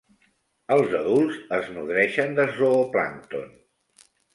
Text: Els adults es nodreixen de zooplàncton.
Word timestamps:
Els 0.75 0.95
adults 1.01 1.37
es 1.59 1.71
nodreixen 1.77 2.37
de 2.43 2.49
zooplàncton. 2.59 3.51